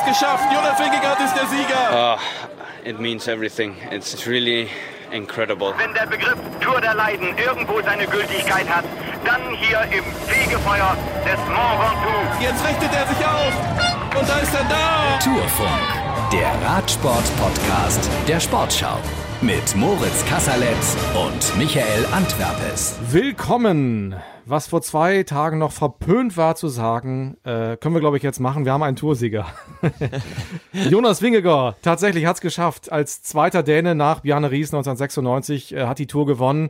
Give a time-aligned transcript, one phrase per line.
[0.00, 0.44] es geschafft.
[0.52, 2.16] Jonas Wingegaard ist der Sieger.
[2.16, 3.74] Uh, it means everything.
[3.90, 4.68] It's really
[5.12, 5.74] incredible.
[5.78, 8.84] Wenn der Begriff Tour der Leiden irgendwo seine Gültigkeit hat,
[9.24, 12.42] dann hier im Fegefeuer des Mont Ventoux.
[12.42, 15.18] Jetzt richtet er sich auf und da ist er da.
[15.22, 18.98] Tourfunk, der Radsport-Podcast der Sportschau.
[19.42, 22.98] Mit Moritz Kasserletz und Michael Antwerpes.
[23.10, 24.14] Willkommen!
[24.44, 28.38] Was vor zwei Tagen noch verpönt war zu sagen, äh, können wir, glaube ich, jetzt
[28.38, 28.66] machen.
[28.66, 29.46] Wir haben einen Toursieger.
[30.90, 32.92] Jonas Wingegaard, tatsächlich hat es geschafft.
[32.92, 36.68] Als zweiter Däne nach Bjarne Ries 1996 äh, hat die Tour gewonnen.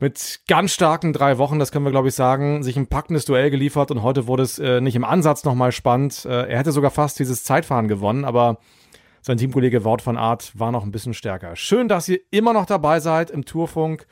[0.00, 3.50] Mit ganz starken drei Wochen, das können wir, glaube ich, sagen, sich ein packendes Duell
[3.50, 6.24] geliefert und heute wurde es äh, nicht im Ansatz nochmal spannend.
[6.24, 8.58] Äh, er hätte sogar fast dieses Zeitfahren gewonnen, aber
[9.28, 11.54] sein Teamkollege Wort von Art war noch ein bisschen stärker.
[11.54, 14.06] Schön, dass ihr immer noch dabei seid im Tourfunk.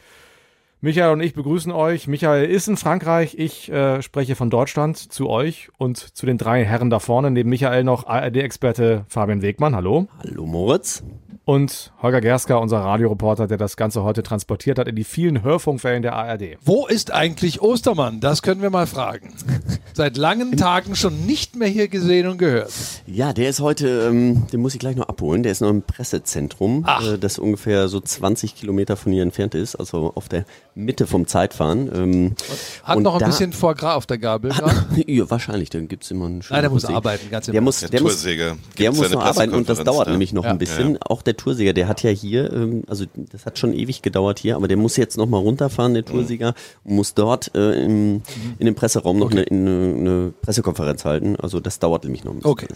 [0.83, 2.07] Michael und ich begrüßen euch.
[2.07, 3.35] Michael ist in Frankreich.
[3.39, 7.31] Ich äh, spreche von Deutschland zu euch und zu den drei Herren da vorne.
[7.31, 9.75] Neben Michael noch ARD-Experte Fabian Wegmann.
[9.75, 10.07] Hallo.
[10.23, 11.03] Hallo Moritz.
[11.49, 16.03] Und Holger Gerska, unser Radioreporter, der das Ganze heute transportiert hat in die vielen Hörfunkferien
[16.03, 16.59] der ARD.
[16.65, 18.19] Wo ist eigentlich Ostermann?
[18.19, 19.33] Das können wir mal fragen.
[19.95, 22.73] Seit langen Tagen schon nicht mehr hier gesehen und gehört.
[23.07, 25.45] Ja, der ist heute, ähm, den muss ich gleich noch abholen.
[25.45, 29.77] Der ist noch im Pressezentrum, äh, das ungefähr so 20 Kilometer von hier entfernt ist,
[29.77, 30.45] also auf der
[30.75, 31.89] Mitte vom Zeitfahren.
[31.95, 32.35] Ähm,
[32.83, 34.51] Hat und noch ein da- bisschen Foie Gras auf der Gabel.
[35.07, 36.97] ja, wahrscheinlich, dann gibt es immer einen schönen Nein, der muss Musik.
[36.97, 37.95] arbeiten, ganz im Der muss, Ernst.
[37.95, 40.11] der muss, der muss noch arbeiten und das dauert da.
[40.11, 40.51] nämlich noch Ja.
[40.51, 40.99] ein bisschen.
[41.01, 44.57] Auch der Toursieger, der hat ja hier, ähm, also das hat schon ewig gedauert hier,
[44.57, 48.23] aber der muss jetzt noch mal runterfahren, der Toursieger, und muss dort äh, im,
[48.59, 51.37] in dem Presseraum noch eine, eine, eine Pressekonferenz halten.
[51.37, 52.51] Also das dauert nämlich noch ein bisschen.
[52.51, 52.67] Okay.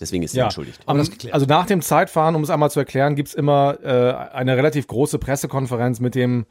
[0.00, 0.80] Deswegen ist er entschuldigt.
[0.86, 1.34] aber das geklärt.
[1.34, 4.86] also nach dem Zeitfahren, um es einmal zu erklären, gibt es immer äh, eine relativ
[4.86, 6.46] große Pressekonferenz mit dem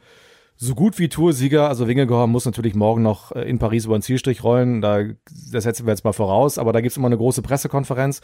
[0.56, 1.68] so gut wie Toursieger.
[1.68, 4.80] Also Wingegaard muss natürlich morgen noch äh, in Paris über den Zielstrich rollen.
[4.80, 5.02] Da,
[5.52, 6.58] das setzen wir jetzt mal voraus.
[6.58, 8.20] Aber da gibt es immer eine große Pressekonferenz.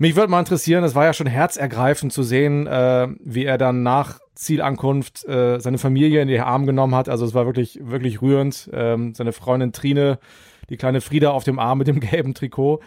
[0.00, 3.82] Mich würde mal interessieren, es war ja schon herzergreifend zu sehen, äh, wie er dann
[3.82, 7.08] nach Zielankunft äh, seine Familie in die Arme genommen hat.
[7.08, 8.70] Also es war wirklich, wirklich rührend.
[8.72, 10.20] Ähm, seine Freundin Trine,
[10.70, 12.80] die kleine Frieda auf dem Arm mit dem gelben Trikot.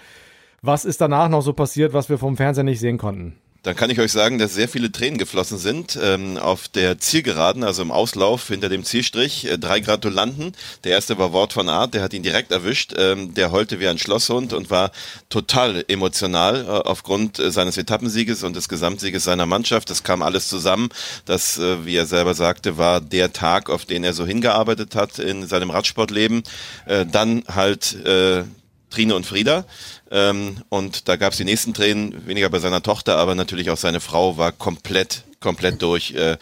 [0.61, 3.35] Was ist danach noch so passiert, was wir vom Fernseher nicht sehen konnten?
[3.63, 7.63] Dann kann ich euch sagen, dass sehr viele Tränen geflossen sind ähm, auf der Zielgeraden,
[7.63, 9.45] also im Auslauf hinter dem Zielstrich.
[9.45, 10.53] Äh, drei Gratulanten.
[10.83, 12.95] Der erste war Wort von Art, der hat ihn direkt erwischt.
[12.97, 14.91] Ähm, der heulte wie ein Schlosshund und war
[15.29, 19.91] total emotional äh, aufgrund äh, seines Etappensieges und des Gesamtsieges seiner Mannschaft.
[19.91, 20.89] Das kam alles zusammen.
[21.25, 25.19] Das, äh, wie er selber sagte, war der Tag, auf den er so hingearbeitet hat
[25.19, 26.41] in seinem Radsportleben.
[26.87, 28.43] Äh, dann halt äh,
[28.91, 29.65] Trine und Frieda.
[30.11, 33.77] Ähm, und da gab es die nächsten Tränen, weniger bei seiner Tochter, aber natürlich auch
[33.77, 36.11] seine Frau war komplett komplett durch.
[36.11, 36.37] Äh,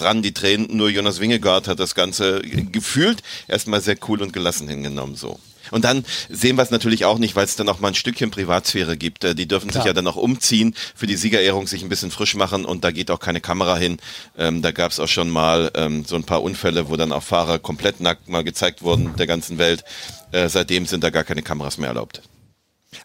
[0.00, 4.68] rannen die Tränen, nur Jonas Wingegaard hat das Ganze gefühlt erstmal sehr cool und gelassen
[4.68, 5.40] hingenommen so.
[5.72, 8.30] Und dann sehen wir es natürlich auch nicht, weil es dann auch mal ein Stückchen
[8.30, 9.24] Privatsphäre gibt.
[9.24, 12.34] Äh, Die dürfen sich ja dann auch umziehen, für die Siegerehrung sich ein bisschen frisch
[12.34, 13.98] machen und da geht auch keine Kamera hin.
[14.38, 17.22] Ähm, da gab es auch schon mal ähm, so ein paar Unfälle, wo dann auch
[17.22, 19.84] Fahrer komplett nackt mal gezeigt wurden der ganzen Welt.
[20.30, 22.22] Äh, seitdem sind da gar keine Kameras mehr erlaubt.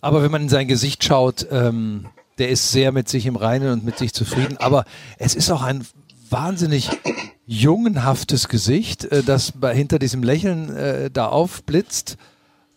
[0.02, 2.08] Aber wenn man in sein Gesicht schaut, ähm,
[2.38, 4.58] der ist sehr mit sich im Reinen und mit sich zufrieden.
[4.58, 4.86] Aber
[5.18, 5.86] es ist auch ein
[6.30, 6.90] wahnsinnig
[7.46, 12.18] jungenhaftes Gesicht, äh, das bei, hinter diesem Lächeln äh, da aufblitzt.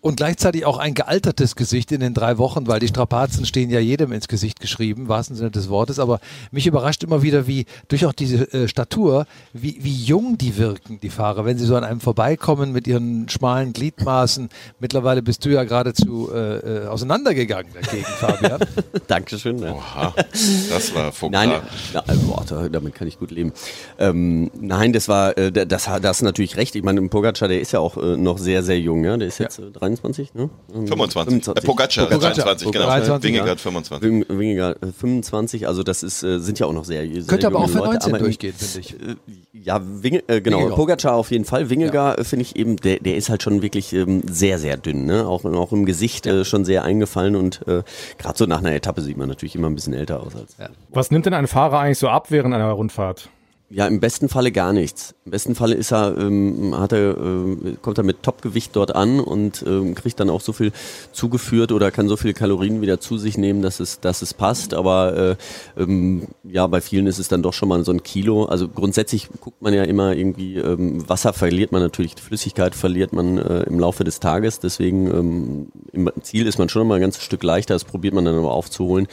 [0.03, 3.81] Und gleichzeitig auch ein gealtertes Gesicht in den drei Wochen, weil die Strapazen stehen ja
[3.81, 5.99] jedem ins Gesicht geschrieben, im wahrsten Sinne des Wortes.
[5.99, 10.57] Aber mich überrascht immer wieder, wie durch auch diese äh, Statur, wie, wie jung die
[10.57, 14.49] wirken, die Fahrer, wenn sie so an einem vorbeikommen mit ihren schmalen Gliedmaßen.
[14.79, 18.59] Mittlerweile bist du ja geradezu äh, äh, auseinandergegangen dagegen, Fabian.
[19.07, 19.59] Dankeschön.
[19.59, 19.73] Ja.
[19.73, 20.15] Oha,
[20.71, 21.31] das war Fauxpas.
[21.31, 21.61] Nein,
[21.93, 23.53] na, also, boah, da- damit kann ich gut leben.
[23.99, 26.75] Ähm, nein, das war, äh, das, das natürlich recht.
[26.75, 29.05] Ich meine, Pogacar, der ist ja auch äh, noch sehr, sehr jung.
[29.05, 29.19] Ja?
[29.19, 29.90] Der ist jetzt äh, 23,
[30.35, 30.51] ne?
[30.75, 31.49] Ähm, 25.
[31.49, 32.33] Äh, Pogacar, Pogacar.
[32.35, 32.85] 23, genau.
[32.87, 33.63] 23, Wingegaard ja.
[33.63, 34.09] 25.
[34.11, 37.47] Wing- Wingegaard äh, 25, also das ist, äh, sind ja auch noch sehr, sehr Könnte
[37.47, 38.95] aber auch für Leute, 19 aber im- durchgehen, finde ich.
[38.95, 39.17] Äh,
[39.53, 40.77] Ja, Winge, äh, genau, Wingegaard.
[40.79, 41.69] Pogacar auf jeden Fall.
[41.71, 45.05] Wingegaard äh, finde ich eben, der, der ist halt schon wirklich ähm, sehr, sehr dünn,
[45.05, 45.27] ne?
[45.27, 47.83] Auch, auch im Gesicht äh, schon sehr eingefallen und äh,
[48.19, 50.57] gerade so nach einer Etappe sieht man natürlich immer ein bisschen älter aus als.
[50.89, 53.29] Was nimmt denn ein Fahrer eigentlich so ab während einer Rundfahrt?
[53.73, 55.15] Ja, im besten Falle gar nichts.
[55.25, 59.21] Im besten Falle ist er, ähm, hat er, äh, kommt er mit Topgewicht dort an
[59.21, 60.73] und ähm, kriegt dann auch so viel
[61.13, 64.75] zugeführt oder kann so viele Kalorien wieder zu sich nehmen, dass es, dass es passt.
[64.75, 65.37] Aber
[65.77, 68.47] äh, ähm, ja, bei vielen ist es dann doch schon mal so ein Kilo.
[68.47, 73.39] Also grundsätzlich guckt man ja immer irgendwie, ähm, Wasser verliert man natürlich, Flüssigkeit verliert man
[73.39, 74.59] äh, im Laufe des Tages.
[74.59, 77.75] Deswegen ähm, im Ziel ist man schon mal ein ganzes Stück leichter.
[77.75, 79.07] Das probiert man dann aber aufzuholen.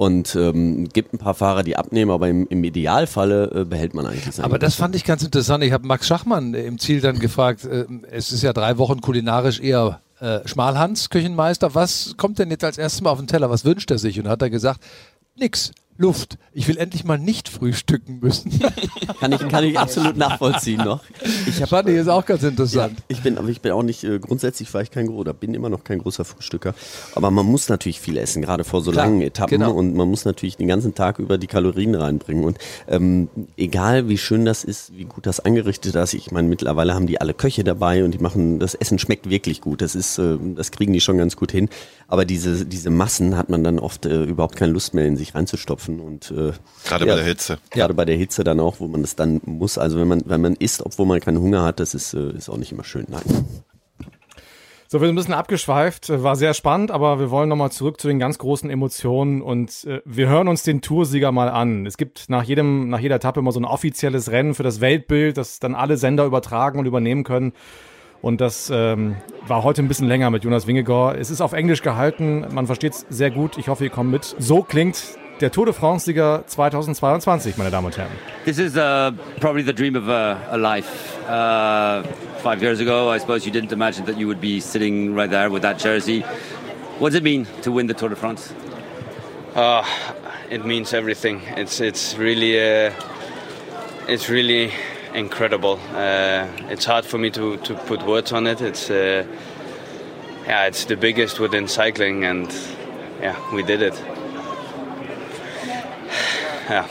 [0.00, 4.06] Und ähm, gibt ein paar Fahrer, die abnehmen, aber im, im Idealfalle äh, behält man
[4.06, 5.62] eigentlich sein Aber das fand ich ganz interessant.
[5.62, 9.60] Ich habe Max Schachmann im Ziel dann gefragt, äh, es ist ja drei Wochen kulinarisch
[9.60, 13.50] eher Äh, Schmalhans, Küchenmeister, was kommt denn jetzt als erstes mal auf den Teller?
[13.50, 14.18] Was wünscht er sich?
[14.18, 14.80] Und hat er gesagt,
[15.36, 15.72] nix.
[16.00, 16.38] Luft.
[16.52, 18.58] Ich will endlich mal nicht frühstücken müssen.
[19.20, 21.02] kann, ich, kann ich absolut nachvollziehen noch.
[21.46, 22.98] Ich hab, ich jetzt auch ganz interessant.
[22.98, 25.52] Ja, ich bin, aber ich bin auch nicht, äh, grundsätzlich war ich kein oder bin
[25.52, 26.74] immer noch kein großer Frühstücker.
[27.14, 29.58] Aber man muss natürlich viel essen, gerade vor so Klar, langen Etappen.
[29.58, 29.72] Genau.
[29.72, 32.44] Und man muss natürlich den ganzen Tag über die Kalorien reinbringen.
[32.44, 32.58] Und
[32.88, 37.06] ähm, egal wie schön das ist, wie gut das angerichtet ist, ich meine, mittlerweile haben
[37.06, 39.82] die alle Köche dabei und die machen, das Essen schmeckt wirklich gut.
[39.82, 41.68] Das ist, äh, das kriegen die schon ganz gut hin.
[42.08, 45.34] Aber diese, diese Massen hat man dann oft äh, überhaupt keine Lust mehr in sich
[45.34, 46.52] reinzustopfen laufen und äh,
[46.84, 47.58] gerade ja, bei der Hitze.
[47.70, 49.78] Gerade bei der Hitze dann auch, wo man das dann muss.
[49.78, 52.48] Also wenn man wenn man isst, obwohl man keinen Hunger hat, das ist äh, ist
[52.48, 53.06] auch nicht immer schön.
[53.08, 53.22] Nein.
[54.88, 58.08] So, wir sind ein bisschen abgeschweift, war sehr spannend, aber wir wollen nochmal zurück zu
[58.08, 61.86] den ganz großen Emotionen und äh, wir hören uns den Toursieger mal an.
[61.86, 65.36] Es gibt nach jedem, nach jeder Etappe immer so ein offizielles Rennen für das Weltbild,
[65.36, 67.52] das dann alle Sender übertragen und übernehmen können.
[68.20, 69.16] Und das ähm,
[69.46, 71.14] war heute ein bisschen länger mit Jonas Wingegor.
[71.14, 73.58] Es ist auf Englisch gehalten, man versteht es sehr gut.
[73.58, 74.34] Ich hoffe, ihr kommt mit.
[74.40, 78.10] So klingt der Tour de France-Sieger 2022, meine Damen und Herren.
[78.44, 81.18] This is uh, probably the dream of a, a life.
[81.26, 82.02] Uh,
[82.42, 85.50] five years ago, I suppose you didn't imagine that you would be sitting right there
[85.50, 86.22] with that jersey.
[86.98, 88.52] What does it mean to win the Tour de France?
[89.54, 89.84] Uh,
[90.50, 91.40] it means everything.
[91.56, 92.92] It's it's really uh,
[94.08, 94.72] it's really
[95.14, 95.80] incredible.
[95.94, 98.60] Uh, it's hard for me to, to put words on it.
[98.60, 99.24] It's uh,
[100.46, 102.52] yeah, it's the biggest within cycling, and
[103.20, 104.19] yeah, we did it.
[106.70, 106.86] Yeah.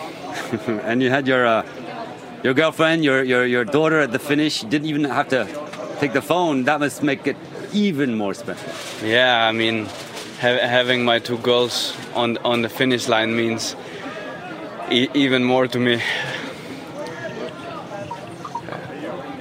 [0.84, 1.66] and you had your uh,
[2.44, 4.62] your girlfriend, your, your your daughter at the finish.
[4.62, 5.48] You didn't even have to
[6.00, 6.66] take the phone.
[6.66, 7.38] That must make it
[7.72, 8.72] even more special.
[9.02, 9.86] Yeah, I mean,
[10.42, 13.76] ha having my two girls on on the finish line means
[14.92, 16.02] e even more to me.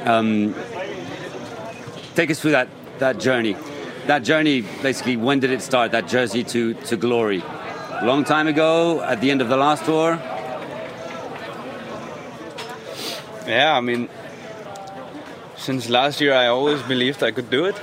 [0.05, 0.55] Um,
[2.14, 2.69] take us through that
[2.99, 3.56] that journey.
[4.06, 5.90] That journey, basically, when did it start?
[5.90, 7.43] That jersey to to glory
[8.03, 10.19] long time ago at the end of the last tour?
[13.47, 14.09] Yeah, I mean,
[15.56, 17.77] since last year I always believed I could do it.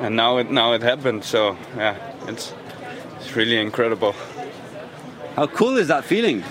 [0.00, 1.96] And now it now it happened, so yeah,
[2.26, 2.52] it's
[3.20, 4.14] it's really incredible.
[5.36, 6.42] How cool is that feeling?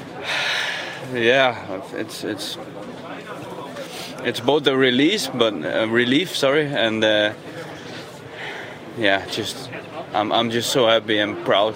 [1.14, 2.58] yeah, it's it's
[4.24, 7.34] it's both a release, but a relief, sorry, and uh,
[8.98, 9.70] yeah, just
[10.14, 11.76] I'm, I'm just so happy and proud.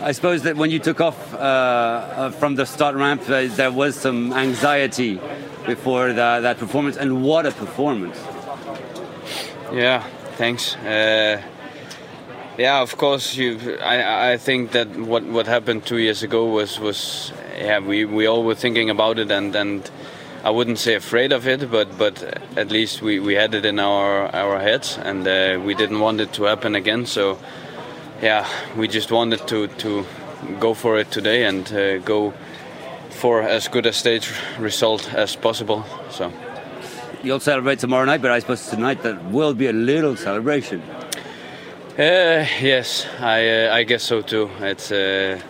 [0.00, 3.72] I suppose that when you took off uh, uh, from the start ramp, uh, there
[3.72, 5.20] was some anxiety
[5.66, 8.16] before the, that performance, and what a performance!
[9.72, 10.04] Yeah,
[10.36, 10.76] thanks.
[10.76, 11.42] Uh,
[12.56, 13.34] yeah, of course.
[13.36, 18.04] You, I, I think that what what happened two years ago was was yeah we,
[18.04, 19.90] we all were thinking about it and and
[20.44, 22.22] I wouldn't say afraid of it, but but
[22.56, 26.20] at least we, we had it in our our heads, and uh, we didn't want
[26.20, 27.06] it to happen again.
[27.06, 27.38] So
[28.22, 28.46] yeah,
[28.76, 30.04] we just wanted to to
[30.60, 32.32] go for it today and uh, go
[33.10, 35.84] for as good a stage result as possible.
[36.10, 36.32] So
[37.22, 40.80] you'll celebrate tomorrow night, but I suppose tonight there will be a little celebration.
[41.98, 44.50] Uh, yes, I uh, I guess so too.
[44.60, 45.40] It's uh,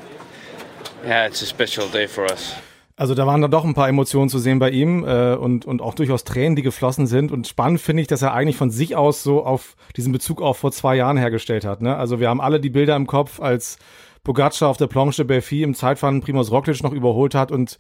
[1.05, 2.68] yeah, it's a special day for us.
[2.99, 5.81] Also da waren da doch ein paar Emotionen zu sehen bei ihm äh, und, und
[5.83, 7.31] auch durchaus Tränen, die geflossen sind.
[7.31, 10.57] Und spannend finde ich, dass er eigentlich von sich aus so auf diesen Bezug auch
[10.57, 11.81] vor zwei Jahren hergestellt hat.
[11.81, 11.97] Ne?
[11.97, 13.79] Also wir haben alle die Bilder im Kopf, als
[14.25, 17.79] Pogacar auf der Planche Belfi im Zeitfahren Primoz Roglic noch überholt hat und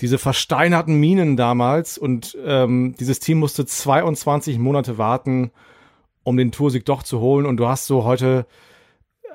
[0.00, 5.50] diese versteinerten Minen damals und ähm, dieses Team musste 22 Monate warten,
[6.22, 7.44] um den Toursieg doch zu holen.
[7.44, 8.46] Und du hast so heute,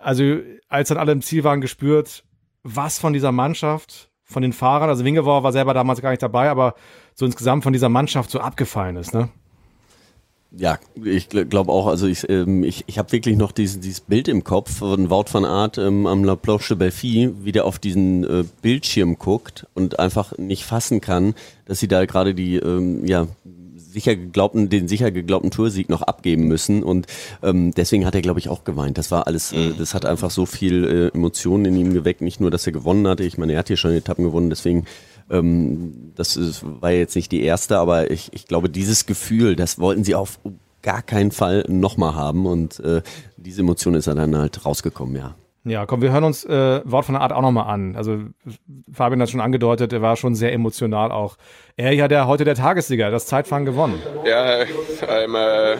[0.02, 0.40] also
[0.70, 2.24] als dann alle im Ziel waren, gespürt,
[2.64, 6.50] was von dieser Mannschaft von den Fahrern, also Wingeborg war selber damals gar nicht dabei,
[6.50, 6.76] aber
[7.14, 9.30] so insgesamt von dieser Mannschaft so abgefallen ist, ne?
[10.56, 14.28] Ja, ich glaube auch, also ich, ähm, ich, ich habe wirklich noch dieses, dieses Bild
[14.28, 17.80] im Kopf von Wout van Aert ähm, am La Planche de Belfi, wie der auf
[17.80, 21.34] diesen äh, Bildschirm guckt und einfach nicht fassen kann,
[21.66, 23.26] dass sie da gerade die ähm, ja,
[23.94, 26.84] sicher geglaubten, den sicher geglaubten Toursieg noch abgeben müssen.
[26.84, 27.08] Und
[27.42, 28.98] ähm, deswegen hat er, glaube ich, auch geweint.
[28.98, 29.76] Das war alles, äh, mhm.
[29.78, 32.22] das hat einfach so viel äh, Emotionen in ihm geweckt.
[32.22, 33.24] Nicht nur, dass er gewonnen hatte.
[33.24, 34.86] Ich meine, er hat hier schon Etappen gewonnen, deswegen
[35.30, 39.80] ähm, das ist, war jetzt nicht die erste, aber ich, ich glaube, dieses Gefühl, das
[39.80, 40.40] wollten sie auf
[40.82, 42.46] gar keinen Fall nochmal haben.
[42.46, 43.02] Und äh,
[43.38, 45.36] diese Emotion ist dann halt rausgekommen, ja.
[45.66, 47.96] Ja, komm, wir hören uns äh, Wort von der Art auch nochmal an.
[47.96, 48.18] Also
[48.92, 51.38] Fabian hat schon angedeutet, er war schon sehr emotional auch.
[51.78, 54.02] Er ja der heute der Tagessieger, das Zeitfahren gewonnen.
[54.26, 54.64] Ja,
[55.04, 55.78] I'm, uh,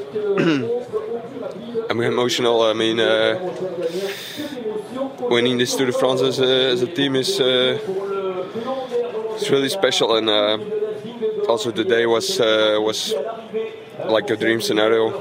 [1.90, 2.72] I'm emotional.
[2.72, 3.36] I mean, uh,
[5.30, 7.78] winning this Tour de France as a, as a team is uh,
[9.36, 10.58] it's really special, and uh,
[11.50, 13.14] also the day was uh, was
[14.06, 15.12] like a dream scenario.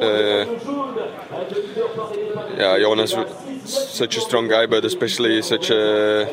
[0.00, 0.46] Uh,
[2.56, 3.14] yeah, Jonas,
[3.64, 6.26] such a strong guy, but especially such a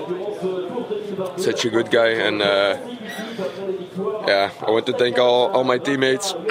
[1.38, 2.78] such a good guy, and uh,
[4.28, 6.34] yeah, I want to thank all, all my teammates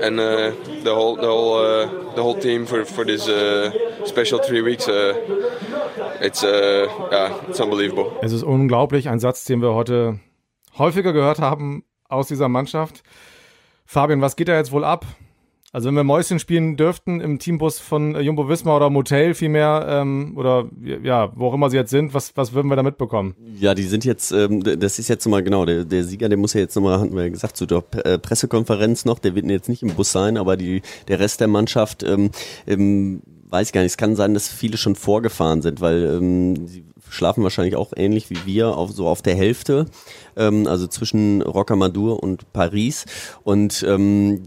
[0.00, 0.52] and uh,
[0.82, 3.70] the whole the whole uh, the whole team for for this uh,
[4.04, 4.88] special three weeks.
[4.88, 5.14] Uh,
[6.20, 8.12] it's yeah, it's unbelievable.
[8.22, 10.20] Es ist unglaublich, ein Satz, den wir heute
[10.78, 13.02] häufiger gehört haben aus dieser Mannschaft.
[13.84, 15.06] Fabian, was geht da jetzt wohl ab?
[15.74, 20.34] Also wenn wir Mäuschen spielen dürften im Teambus von Jumbo Wismar oder Motel vielmehr ähm,
[20.36, 20.68] oder
[21.02, 23.34] ja, wo auch immer sie jetzt sind, was, was würden wir da mitbekommen?
[23.58, 26.52] Ja, die sind jetzt, ähm, das ist jetzt nochmal genau, der, der Sieger, der muss
[26.52, 29.70] ja jetzt nochmal, hatten wir ja gesagt, zu der äh, Pressekonferenz noch, der wird jetzt
[29.70, 32.30] nicht im Bus sein, aber die, der Rest der Mannschaft, ähm,
[32.66, 36.66] ähm, weiß ich gar nicht, es kann sein, dass viele schon vorgefahren sind, weil ähm,
[36.66, 39.86] sie schlafen wahrscheinlich auch ähnlich wie wir, auf, so auf der Hälfte,
[40.36, 43.04] ähm, also zwischen Rocamadour und Paris.
[43.44, 44.42] Und ähm,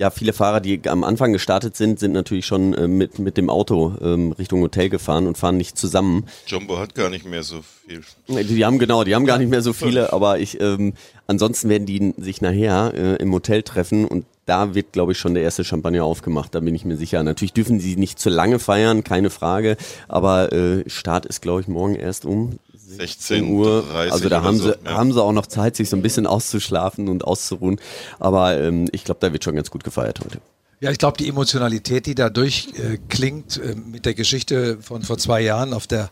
[0.00, 3.50] ja, viele Fahrer, die am Anfang gestartet sind, sind natürlich schon äh, mit, mit dem
[3.50, 6.24] Auto ähm, Richtung Hotel gefahren und fahren nicht zusammen.
[6.46, 8.00] Jumbo hat gar nicht mehr so viel.
[8.26, 10.94] Die haben genau, die haben gar nicht mehr so viele, aber ich ähm,
[11.26, 15.34] ansonsten werden die sich nachher äh, im Hotel treffen und da wird, glaube ich, schon
[15.34, 17.22] der erste Champagner aufgemacht, da bin ich mir sicher.
[17.22, 19.76] Natürlich dürfen sie nicht zu lange feiern, keine Frage,
[20.08, 22.58] aber äh, Start ist, glaube ich, morgen erst um
[22.96, 23.84] 16 Uhr.
[23.94, 24.92] Also da haben so, sie, ja.
[24.92, 27.80] haben sie auch noch Zeit, sich so ein bisschen auszuschlafen und auszuruhen.
[28.18, 30.38] Aber ähm, ich glaube, da wird schon ganz gut gefeiert heute.
[30.80, 35.18] Ja, ich glaube, die Emotionalität, die da durchklingt äh, äh, mit der Geschichte von vor
[35.18, 36.10] zwei Jahren auf der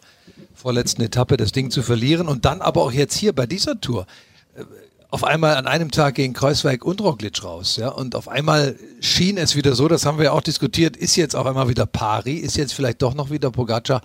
[0.54, 4.06] vorletzten Etappe das Ding zu verlieren und dann aber auch jetzt hier bei dieser Tour
[4.54, 4.64] äh,
[5.10, 9.38] auf einmal an einem Tag gegen Kreuzweig und Roglic raus, ja, und auf einmal schien
[9.38, 12.34] es wieder so, das haben wir ja auch diskutiert, ist jetzt auf einmal wieder Pari,
[12.34, 14.02] ist jetzt vielleicht doch noch wieder Pogacar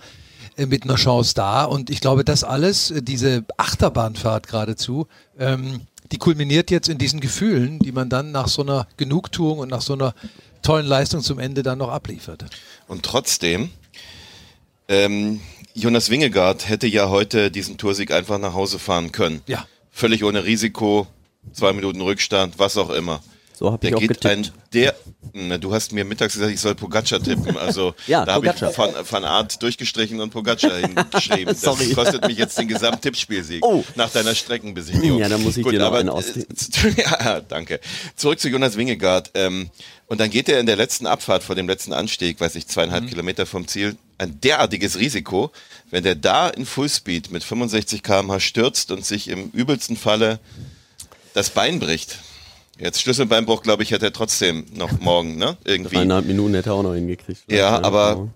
[0.56, 1.64] mit einer Chance da.
[1.64, 5.06] Und ich glaube, das alles, diese Achterbahnfahrt geradezu,
[5.38, 5.82] ähm,
[6.12, 9.82] die kulminiert jetzt in diesen Gefühlen, die man dann nach so einer Genugtuung und nach
[9.82, 10.14] so einer
[10.62, 12.44] tollen Leistung zum Ende dann noch abliefert.
[12.88, 13.70] Und trotzdem,
[14.88, 15.40] ähm,
[15.74, 19.42] Jonas Wingegaard hätte ja heute diesen Toursieg einfach nach Hause fahren können.
[19.46, 19.66] Ja.
[19.90, 21.06] Völlig ohne Risiko,
[21.52, 23.22] zwei Minuten Rückstand, was auch immer.
[23.56, 24.26] So habe ich auch geht getippt.
[24.26, 24.94] ein der
[25.32, 27.56] na, du hast mir mittags gesagt, ich soll Pogacar tippen.
[27.56, 31.54] Also Ja, da habe ich von, von Art durchgestrichen und Pogacar hingeschrieben.
[31.56, 31.86] Sorry.
[31.88, 33.84] Das kostet mich jetzt den Gesamttippspielsieg Oh.
[33.94, 35.18] nach deiner Streckenbesichtigung.
[35.18, 37.80] Ja, dann muss ich Gut, dir noch aber, einen äh, Ja, danke.
[38.16, 39.30] Zurück zu Jonas Wingegaard.
[39.34, 39.70] Ähm,
[40.06, 43.08] und dann geht er in der letzten Abfahrt vor dem letzten Anstieg, weiß ich, zweieinhalb
[43.08, 45.50] Kilometer vom Ziel, ein derartiges Risiko,
[45.90, 50.38] wenn der da in Fullspeed mit 65 km/h stürzt und sich im übelsten Falle
[51.32, 52.18] das Bein bricht.
[52.78, 55.56] Jetzt Schlüsselbeinbruch, glaube ich, hat er trotzdem noch morgen, ne?
[55.64, 55.94] Irgendwie.
[55.94, 57.42] Dreieinhalb Minuten hätte er auch noch hingekriegt.
[57.50, 58.28] Ja, aber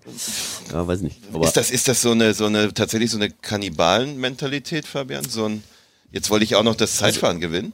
[0.71, 1.19] Ja, weiß nicht.
[1.33, 5.25] Aber ist das, ist das so eine, so eine, tatsächlich so eine Kannibalen-Mentalität, Fabian?
[5.25, 5.63] So ein,
[6.11, 7.73] jetzt wollte ich auch noch das Zeitfahren gewinnen?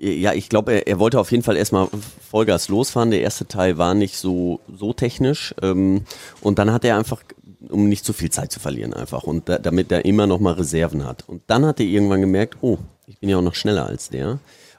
[0.00, 1.88] Ja, ich glaube, er, er wollte auf jeden Fall erstmal
[2.30, 3.10] Vollgas losfahren.
[3.10, 5.54] Der erste Teil war nicht so, so technisch.
[5.62, 6.04] Ähm,
[6.40, 7.22] und dann hat er einfach,
[7.68, 9.22] um nicht zu viel Zeit zu verlieren, einfach.
[9.22, 11.24] Und da, damit er immer noch mal Reserven hat.
[11.26, 14.38] Und dann hat er irgendwann gemerkt, oh, ich bin ja auch noch schneller als der.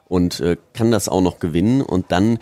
[0.10, 1.82] Und äh, kann das auch noch gewinnen.
[1.82, 2.40] Und dann,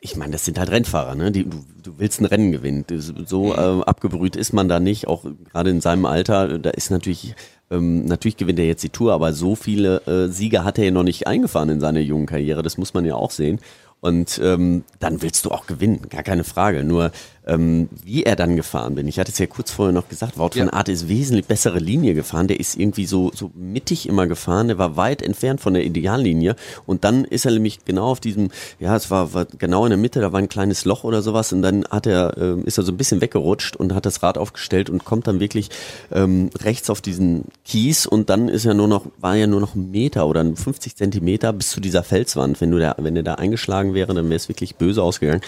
[0.00, 1.30] ich meine, das sind halt Rennfahrer, ne?
[1.32, 2.84] Die, du, du willst ein Rennen gewinnen.
[3.26, 6.58] So äh, abgebrüht ist man da nicht, auch gerade in seinem Alter.
[6.58, 7.34] Da ist natürlich
[7.70, 10.90] ähm, natürlich gewinnt er jetzt die Tour, aber so viele äh, Siege hat er ja
[10.90, 12.62] noch nicht eingefahren in seiner jungen Karriere.
[12.62, 13.60] Das muss man ja auch sehen.
[14.00, 16.84] Und ähm, dann willst du auch gewinnen, gar keine Frage.
[16.84, 17.10] Nur
[17.48, 20.50] ähm, wie er dann gefahren bin, ich hatte es ja kurz vorher noch gesagt, Wout
[20.54, 20.72] van Ja.
[20.72, 22.46] Aert ist wesentlich bessere Linie gefahren.
[22.46, 24.68] Der ist irgendwie so, so mittig immer gefahren.
[24.68, 26.56] Der war weit entfernt von der Ideallinie.
[26.86, 29.98] Und dann ist er nämlich genau auf diesem, ja, es war, war genau in der
[29.98, 31.52] Mitte, da war ein kleines Loch oder sowas.
[31.52, 34.36] Und dann hat er, ähm, ist er so ein bisschen weggerutscht und hat das Rad
[34.36, 35.70] aufgestellt und kommt dann wirklich
[36.12, 38.06] ähm, rechts auf diesen Kies.
[38.06, 41.52] Und dann ist er nur noch, war ja nur noch ein Meter oder 50 Zentimeter
[41.52, 42.60] bis zu dieser Felswand.
[42.60, 45.40] Wenn du da, wenn er da eingeschlagen wäre, dann wäre es wirklich böse ausgegangen.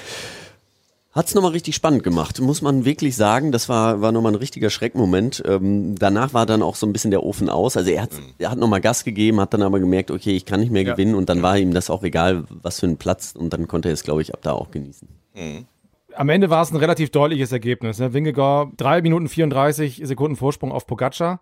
[1.12, 3.50] Hat's nochmal richtig spannend gemacht, muss man wirklich sagen.
[3.50, 5.42] Das war, war nochmal ein richtiger Schreckmoment.
[5.44, 7.76] Ähm, danach war dann auch so ein bisschen der Ofen aus.
[7.76, 10.60] Also er hat, er hat nochmal Gas gegeben, hat dann aber gemerkt, okay, ich kann
[10.60, 10.92] nicht mehr Ja.
[10.92, 13.88] gewinnen und dann war ihm das auch egal, was für ein Platz und dann konnte
[13.88, 15.08] er es, glaube ich, ab da auch genießen.
[16.14, 17.98] Am Ende war es ein relativ deutliches Ergebnis.
[17.98, 18.12] Ne?
[18.12, 21.40] Wingegaard, 3 Minuten 34 Sekunden Vorsprung auf Pogacar,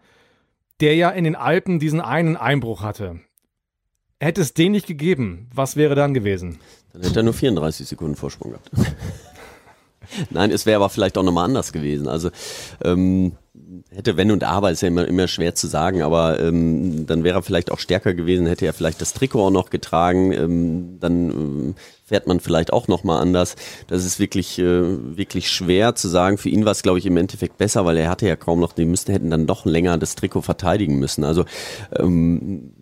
[0.81, 3.21] der ja in den Alpen diesen einen Einbruch hatte.
[4.19, 6.59] Hätte es den nicht gegeben, was wäre dann gewesen?
[6.95, 8.71] Dann hätte er nur 34 Sekunden Vorsprung gehabt.
[10.31, 12.09] Nein, es wäre aber vielleicht auch nochmal anders gewesen.
[12.09, 12.31] Also
[12.85, 13.33] ähm,
[13.91, 17.39] hätte wenn und aber ist ja immer, immer schwer zu sagen, aber ähm, dann wäre
[17.39, 21.31] er vielleicht auch stärker gewesen, hätte er vielleicht das Trikot auch noch getragen, ähm, dann
[21.31, 21.75] ähm,
[22.05, 23.57] fährt man vielleicht auch nochmal anders.
[23.87, 26.39] Das ist wirklich, äh, wirklich schwer zu sagen.
[26.39, 28.73] Für ihn war es, glaube ich, im Endeffekt besser, weil er hatte ja kaum noch,
[28.73, 31.25] die müssten hätten dann doch länger das Trikot verteidigen müssen.
[31.25, 31.45] Also
[31.97, 32.73] ähm,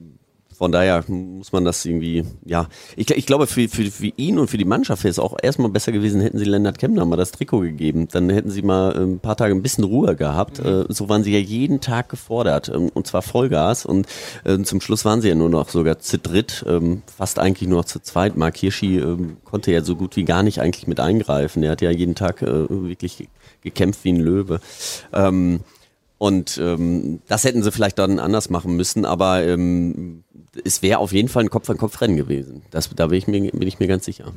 [0.59, 4.49] von daher muss man das irgendwie, ja, ich, ich glaube, für, für, für ihn und
[4.49, 7.33] für die Mannschaft wäre es auch erstmal besser gewesen, hätten sie Lennart Kemner mal das
[7.33, 8.09] Trikot gegeben.
[8.11, 10.63] Dann hätten sie mal äh, ein paar Tage ein bisschen Ruhe gehabt.
[10.63, 10.67] Mhm.
[10.67, 13.85] Äh, so waren sie ja jeden Tag gefordert ähm, und zwar Vollgas.
[13.85, 14.07] Und
[14.45, 17.81] äh, zum Schluss waren sie ja nur noch sogar zu dritt, ähm, fast eigentlich nur
[17.81, 18.37] noch zu zweit.
[18.37, 21.63] Mark Hirschi ähm, konnte ja so gut wie gar nicht eigentlich mit eingreifen.
[21.63, 23.29] Er hat ja jeden Tag wirklich
[23.63, 24.61] gekämpft wie ein Löwe.
[25.13, 25.61] Ähm,
[26.19, 30.25] und ähm, das hätten sie vielleicht dann anders machen müssen, aber ähm,
[30.65, 32.63] es wäre auf jeden Fall ein Kopf-an-Kopf-Rennen gewesen.
[32.71, 34.33] Das, da bin ich, mir, bin ich mir ganz sicher.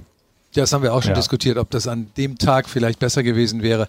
[0.54, 1.16] Ja, das haben wir auch schon ja.
[1.16, 3.88] diskutiert, ob das an dem Tag vielleicht besser gewesen wäre,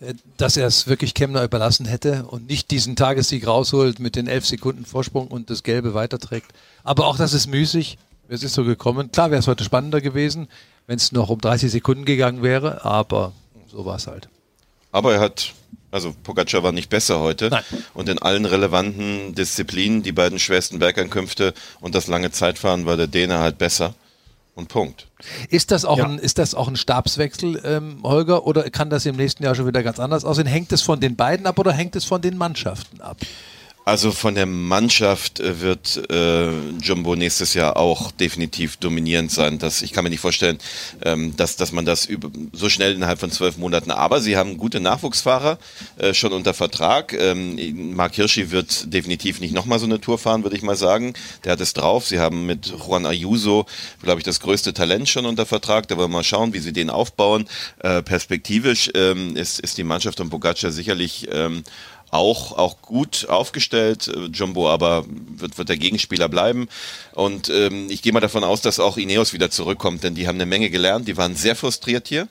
[0.00, 4.26] äh, dass er es wirklich Kemner überlassen hätte und nicht diesen Tagessieg rausholt mit den
[4.26, 6.52] elf Sekunden Vorsprung und das Gelbe weiterträgt.
[6.82, 7.98] Aber auch das ist müßig.
[8.30, 9.10] Es ist so gekommen.
[9.10, 10.48] Klar wäre es heute spannender gewesen,
[10.86, 13.32] wenn es noch um 30 Sekunden gegangen wäre, aber
[13.70, 14.28] so war es halt.
[14.92, 15.54] Aber er hat
[15.90, 17.48] also Pogacar war nicht besser heute.
[17.50, 17.62] Nein.
[17.94, 23.06] Und in allen relevanten Disziplinen, die beiden schwersten Bergankünfte und das lange Zeitfahren, war der
[23.06, 23.94] Däne halt besser.
[24.54, 25.06] Und Punkt.
[25.50, 26.04] Ist das auch, ja.
[26.04, 29.68] ein, ist das auch ein Stabswechsel, ähm, Holger, oder kann das im nächsten Jahr schon
[29.68, 30.48] wieder ganz anders aussehen?
[30.48, 33.18] Hängt es von den beiden ab oder hängt es von den Mannschaften ab?
[33.88, 36.50] Also von der Mannschaft äh, wird äh,
[36.82, 39.58] Jumbo nächstes Jahr auch definitiv dominierend sein.
[39.58, 40.58] Das, ich kann mir nicht vorstellen,
[41.02, 43.90] ähm, dass, dass man das über, so schnell innerhalb von zwölf Monaten.
[43.90, 45.58] Aber sie haben gute Nachwuchsfahrer
[45.96, 47.14] äh, schon unter Vertrag.
[47.14, 51.14] Ähm, Mark Hirschi wird definitiv nicht nochmal so eine Tour fahren, würde ich mal sagen.
[51.44, 52.06] Der hat es drauf.
[52.06, 53.64] Sie haben mit Juan Ayuso,
[54.02, 55.88] glaube ich, das größte Talent schon unter Vertrag.
[55.88, 57.48] Da wollen wir mal schauen, wie sie den aufbauen.
[57.78, 61.64] Äh, perspektivisch ähm, ist, ist die Mannschaft um Pogacar sicherlich ähm,
[62.10, 64.08] auch, auch gut aufgestellt.
[64.08, 66.68] Äh, Jumbo aber wird, wird der Gegenspieler bleiben.
[67.12, 70.36] Und ähm, ich gehe mal davon aus, dass auch Ineos wieder zurückkommt, denn die haben
[70.36, 71.08] eine Menge gelernt.
[71.08, 72.28] Die waren sehr frustriert hier.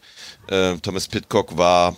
[0.48, 1.96] Äh, Thomas Pitcock war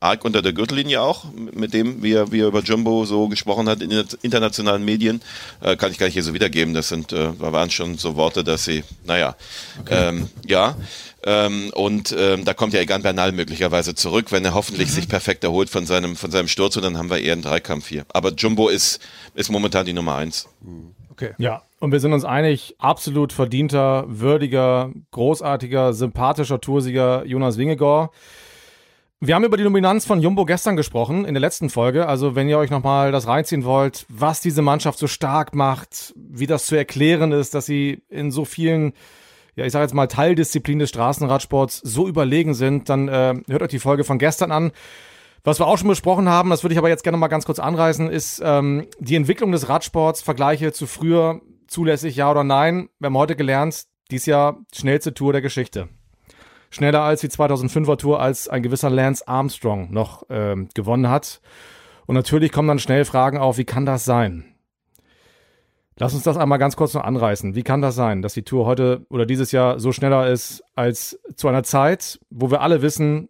[0.00, 3.68] arg unter der Gürtellinie auch, mit dem, wie er, wie er über Jumbo so gesprochen
[3.68, 3.90] hat in
[4.22, 5.20] internationalen Medien,
[5.60, 6.74] äh, kann ich gar nicht hier so wiedergeben.
[6.74, 9.34] Das sind, äh, waren schon so Worte, dass sie, naja,
[9.80, 10.08] okay.
[10.08, 10.76] ähm, ja.
[11.24, 14.92] Ähm, und ähm, da kommt ja Egan Bernal möglicherweise zurück, wenn er hoffentlich mhm.
[14.92, 17.88] sich perfekt erholt von seinem, von seinem Sturz und dann haben wir eher einen Dreikampf
[17.88, 18.04] hier.
[18.12, 19.00] Aber Jumbo ist,
[19.34, 20.48] ist momentan die Nummer eins.
[21.10, 21.32] Okay.
[21.38, 28.12] Ja, und wir sind uns einig, absolut verdienter, würdiger, großartiger, sympathischer Toursieger Jonas Wingegor.
[29.20, 32.06] Wir haben über die Dominanz von Jumbo gestern gesprochen, in der letzten Folge.
[32.06, 36.46] Also, wenn ihr euch nochmal das reinziehen wollt, was diese Mannschaft so stark macht, wie
[36.46, 38.92] das zu erklären ist, dass sie in so vielen
[39.58, 43.68] ja, ich sage jetzt mal, Teildisziplin des Straßenradsports so überlegen sind, dann äh, hört euch
[43.68, 44.70] die Folge von gestern an.
[45.42, 47.58] Was wir auch schon besprochen haben, das würde ich aber jetzt gerne mal ganz kurz
[47.58, 52.88] anreißen, ist ähm, die Entwicklung des Radsports, Vergleiche zu früher, zulässig ja oder nein.
[53.00, 55.88] Wir haben heute gelernt, dies Jahr schnellste Tour der Geschichte.
[56.70, 61.40] Schneller als die 2005er Tour, als ein gewisser Lance Armstrong noch ähm, gewonnen hat.
[62.06, 64.44] Und natürlich kommen dann schnell Fragen auf, wie kann das sein?
[65.98, 67.54] Lass uns das einmal ganz kurz noch anreißen.
[67.56, 71.18] Wie kann das sein, dass die Tour heute oder dieses Jahr so schneller ist als
[71.34, 73.28] zu einer Zeit, wo wir alle wissen,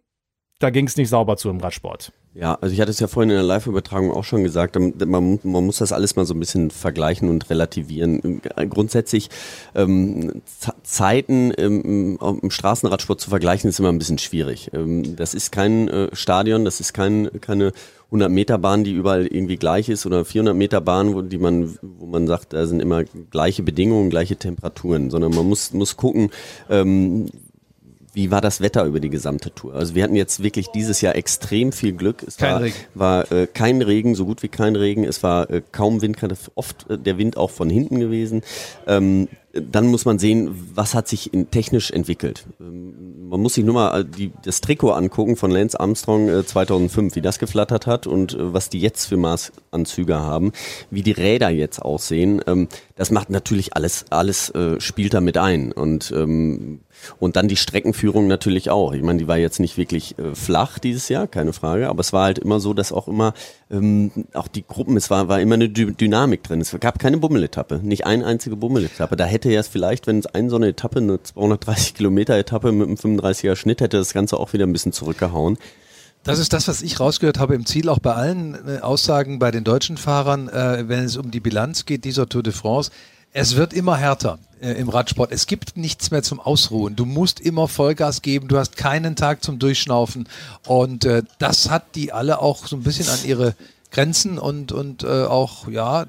[0.59, 2.11] da ging es nicht sauber zu im Radsport?
[2.35, 5.65] Ja, also ich hatte es ja vorhin in der Live-Übertragung auch schon gesagt, man, man,
[5.65, 8.41] muss das alles mal so ein bisschen vergleichen und relativieren.
[8.69, 9.29] Grundsätzlich
[9.73, 10.41] ähm,
[10.83, 14.69] Zeiten im, im, Straßenradsport zu vergleichen ist immer ein bisschen schwierig.
[14.73, 17.73] Ähm, das ist kein äh, Stadion, das ist kein, keine
[18.05, 22.05] 100 Meter Bahn, die überall irgendwie gleich ist oder 400 Meter Bahn, wo, man, wo
[22.05, 26.29] man sagt, da sind immer gleiche Bedingungen, gleiche Temperaturen, sondern man muss, muss gucken,
[26.69, 27.27] ähm,
[28.13, 29.75] wie war das Wetter über die gesamte Tour?
[29.75, 32.23] Also wir hatten jetzt wirklich dieses Jahr extrem viel Glück.
[32.25, 32.75] Es kein war, Regen.
[32.93, 35.03] war äh, kein Regen, so gut wie kein Regen.
[35.03, 36.17] Es war äh, kaum Wind,
[36.55, 38.41] oft äh, der Wind auch von hinten gewesen.
[38.87, 42.45] Ähm, dann muss man sehen, was hat sich in, technisch entwickelt.
[42.59, 46.45] Ähm, man muss sich nur mal äh, die, das Trikot angucken von Lance Armstrong äh,
[46.45, 50.51] 2005, wie das geflattert hat und äh, was die jetzt für Maßanzüge haben,
[50.91, 52.41] wie die Räder jetzt aussehen.
[52.47, 56.81] Ähm, das macht natürlich alles, alles äh, spielt da mit ein und ähm,
[57.19, 58.93] und dann die Streckenführung natürlich auch.
[58.93, 62.13] Ich meine, die war jetzt nicht wirklich äh, flach dieses Jahr, keine Frage, aber es
[62.13, 63.33] war halt immer so, dass auch immer,
[63.71, 66.61] ähm, auch die Gruppen, es war, war immer eine D Dynamik drin.
[66.61, 69.15] Es gab keine Bummeletappe, nicht eine einzige Bummeletappe.
[69.15, 72.87] Da hätte ja vielleicht, wenn es eine so eine Etappe, eine 230 Kilometer Etappe mit
[72.87, 75.57] einem 35er Schnitt hätte, das Ganze auch wieder ein bisschen zurückgehauen.
[76.23, 79.51] Das ist das, was ich rausgehört habe im Ziel, auch bei allen äh, Aussagen bei
[79.51, 82.91] den deutschen Fahrern, äh, wenn es um die Bilanz geht dieser Tour de France.
[83.31, 85.31] Es wird immer härter äh, im Radsport.
[85.31, 86.95] Es gibt nichts mehr zum Ausruhen.
[86.95, 88.47] Du musst immer Vollgas geben.
[88.47, 90.27] Du hast keinen Tag zum Durchschnaufen.
[90.65, 93.55] Und äh, das hat die alle auch so ein bisschen an ihre
[93.91, 96.05] Grenzen und, und äh, auch, ja,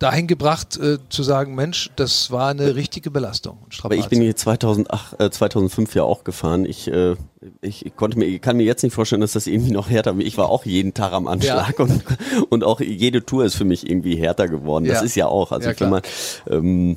[0.00, 3.58] dahin gebracht, äh, zu sagen, Mensch, das war eine richtige Belastung.
[3.82, 6.64] Aber ich bin hier 2008, äh, 2005 ja auch gefahren.
[6.64, 7.16] Ich, äh,
[7.60, 10.26] ich konnte mir, kann mir jetzt nicht vorstellen, dass das irgendwie noch härter wird.
[10.26, 11.84] Ich war auch jeden Tag am Anschlag ja.
[11.84, 12.02] und,
[12.48, 14.86] und auch jede Tour ist für mich irgendwie härter geworden.
[14.86, 15.04] Das ja.
[15.04, 15.52] ist ja auch.
[15.52, 16.02] Also ja, wenn man,
[16.48, 16.96] ähm,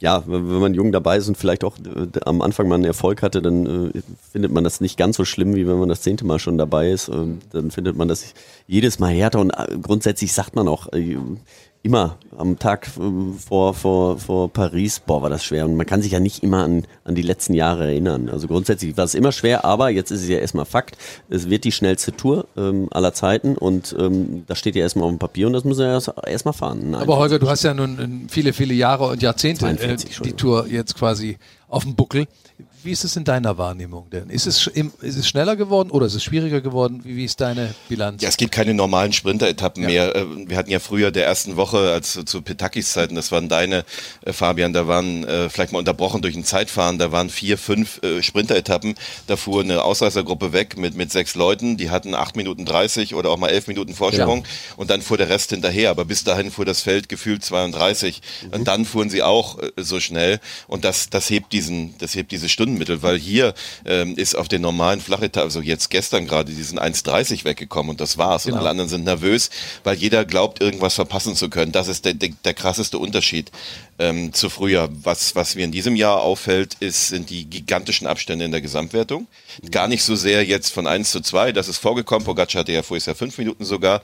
[0.00, 3.22] ja, wenn man jung dabei ist und vielleicht auch äh, am Anfang mal einen Erfolg
[3.22, 4.02] hatte, dann äh,
[4.32, 6.90] findet man das nicht ganz so schlimm, wie wenn man das zehnte Mal schon dabei
[6.90, 7.08] ist.
[7.08, 8.34] Ähm, dann findet man das
[8.66, 11.16] jedes Mal härter und äh, grundsätzlich sagt man auch, äh,
[11.82, 15.64] immer am Tag äh, vor, vor, vor Paris, boah, war das schwer.
[15.64, 18.28] Und man kann sich ja nicht immer an, an die letzten Jahre erinnern.
[18.28, 20.96] Also grundsätzlich war es immer schwer, aber jetzt ist es ja erstmal Fakt.
[21.28, 25.10] Es wird die schnellste Tour ähm, aller Zeiten und ähm, das steht ja erstmal auf
[25.10, 26.90] dem Papier und das muss er erstmal fahren.
[26.90, 30.66] Nein, aber Holger, du hast ja nun viele, viele Jahre und Jahrzehnte äh, die Tour
[30.68, 31.36] jetzt quasi
[31.68, 32.26] auf dem Buckel.
[32.84, 34.28] Wie ist es in deiner Wahrnehmung denn?
[34.28, 37.00] Ist es, ist es schneller geworden oder ist es schwieriger geworden?
[37.04, 38.22] Wie, wie ist deine Bilanz?
[38.22, 39.88] Ja, es gibt keine normalen Sprinter-Etappen ja.
[39.88, 40.16] mehr.
[40.16, 43.84] Äh, wir hatten ja früher der ersten Woche, als zu Petakis Zeiten, das waren deine,
[44.24, 48.00] äh, Fabian, da waren äh, vielleicht mal unterbrochen durch ein Zeitfahren, da waren vier, fünf
[48.20, 48.94] Sprinter-Etappen.
[49.26, 53.30] Da fuhr eine Ausreißergruppe weg mit, mit sechs Leuten, die hatten acht Minuten dreißig oder
[53.30, 54.50] auch mal elf Minuten Vorsprung ja.
[54.76, 55.90] und dann fuhr der Rest hinterher.
[55.90, 58.52] Aber bis dahin fuhr das Feld gefühlt 32 mhm.
[58.52, 62.48] und dann fuhren sie auch so schnell und das, das hebt diesen, das hebt diese
[62.72, 63.54] Stundenmittel, weil hier
[63.84, 68.00] ähm, ist auf den normalen Flachetappen, also jetzt gestern gerade, die sind 1,30 weggekommen und
[68.00, 68.44] das war's.
[68.44, 68.56] Genau.
[68.56, 69.50] Und alle anderen sind nervös,
[69.84, 71.72] weil jeder glaubt, irgendwas verpassen zu können.
[71.72, 73.50] Das ist der, der, der krasseste Unterschied
[73.98, 74.88] ähm, zu früher.
[75.02, 79.26] Was, was mir in diesem Jahr auffällt, ist, sind die gigantischen Abstände in der Gesamtwertung.
[79.70, 82.24] Gar nicht so sehr jetzt von 1 zu 2, das ist vorgekommen.
[82.24, 84.02] Pogacar hatte ja vorher ja fünf Minuten sogar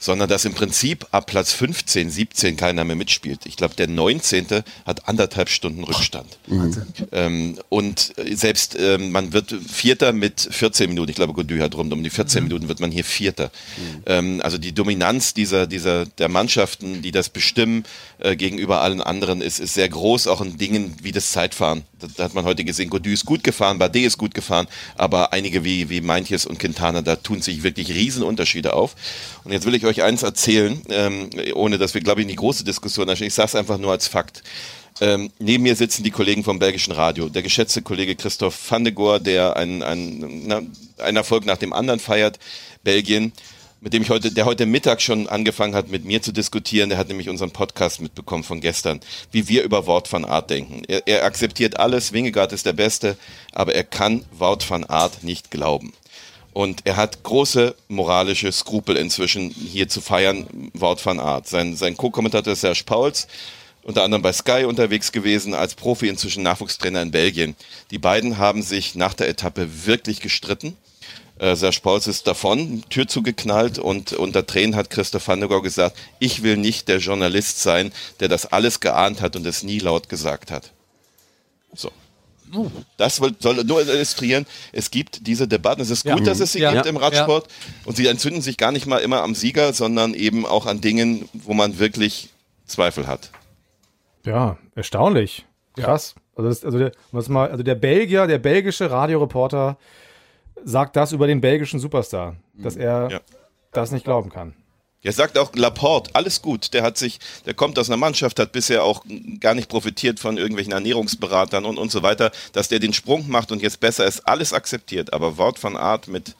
[0.00, 3.44] sondern dass im Prinzip ab Platz 15, 17 keiner mehr mitspielt.
[3.44, 4.46] Ich glaube, der 19.
[4.86, 6.38] hat anderthalb Stunden Rückstand.
[6.48, 6.74] Mhm.
[7.12, 11.10] Ähm, und selbst ähm, man wird Vierter mit 14 Minuten.
[11.10, 12.48] Ich glaube, Godu hat rund um die 14 mhm.
[12.48, 13.52] Minuten wird man hier Vierter.
[13.76, 14.02] Mhm.
[14.06, 17.84] Ähm, also die Dominanz dieser, dieser, der Mannschaften, die das bestimmen
[18.18, 21.84] äh, gegenüber allen anderen, ist, ist sehr groß, auch in Dingen wie das Zeitfahren.
[21.98, 25.34] Da, da hat man heute gesehen, Godu ist gut gefahren, Bardet ist gut gefahren, aber
[25.34, 28.96] einige wie, wie Meintjes und Quintana, da tun sich wirklich Riesenunterschiede auf.
[29.44, 32.30] Und jetzt will ich euch euch eins erzählen, ähm, ohne dass wir, glaube ich, in
[32.30, 33.28] die große Diskussion einsteigen.
[33.28, 34.42] Ich sage es einfach nur als Fakt.
[35.00, 37.28] Ähm, neben mir sitzen die Kollegen vom belgischen Radio.
[37.28, 42.00] Der geschätzte Kollege Christoph van de Goor, der einen, einen, einen Erfolg nach dem anderen
[42.00, 42.38] feiert,
[42.82, 43.32] Belgien,
[43.80, 46.90] mit dem ich heute, der heute Mittag schon angefangen hat, mit mir zu diskutieren.
[46.90, 49.00] Der hat nämlich unseren Podcast mitbekommen von gestern,
[49.32, 50.82] wie wir über Wort van Art denken.
[50.86, 53.16] Er, er akzeptiert alles, Wingegaard ist der Beste,
[53.52, 55.94] aber er kann Wort van Art nicht glauben.
[56.52, 61.46] Und er hat große moralische Skrupel inzwischen hier zu feiern, Wort van Art.
[61.46, 63.28] Sein, sein Co-Kommentator ist Serge Pauls,
[63.82, 67.54] unter anderem bei Sky unterwegs gewesen, als Profi inzwischen Nachwuchstrainer in Belgien.
[67.90, 70.76] Die beiden haben sich nach der Etappe wirklich gestritten.
[71.38, 75.62] Äh, Serge Pauls ist davon, Tür zugeknallt und unter Tränen hat Christoph van der Gau
[75.62, 79.78] gesagt, ich will nicht der Journalist sein, der das alles geahnt hat und es nie
[79.78, 80.72] laut gesagt hat.
[81.74, 81.90] So.
[82.96, 85.80] Das soll nur illustrieren, es gibt diese Debatten.
[85.80, 86.24] Es ist gut, ja.
[86.24, 86.72] dass es sie ja.
[86.72, 87.48] gibt im Radsport.
[87.84, 91.28] Und sie entzünden sich gar nicht mal immer am Sieger, sondern eben auch an Dingen,
[91.32, 92.30] wo man wirklich
[92.66, 93.30] Zweifel hat.
[94.24, 95.46] Ja, erstaunlich.
[95.76, 96.14] Krass.
[96.34, 96.92] Also, das, also, der,
[97.28, 99.76] mal, also der Belgier, der belgische Radioreporter
[100.64, 103.22] sagt das über den belgischen Superstar, dass er
[103.72, 104.54] das nicht glauben kann.
[105.02, 106.74] Er sagt auch Laporte, alles gut.
[106.74, 109.02] Der hat sich, der kommt aus einer Mannschaft, hat bisher auch
[109.40, 113.50] gar nicht profitiert von irgendwelchen Ernährungsberatern und, und so weiter, dass der den Sprung macht
[113.50, 115.14] und jetzt besser ist, alles akzeptiert.
[115.14, 116.36] Aber Wort von Art mit,